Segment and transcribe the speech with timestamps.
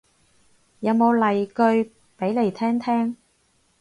[0.79, 3.17] 有冇例句俾嚟聽聽